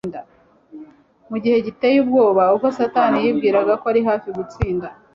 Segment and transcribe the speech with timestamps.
[1.29, 4.87] Mu gihe gitcye ubwoba, ubwo Satani yibwiraga ko ari hafi gutsinda,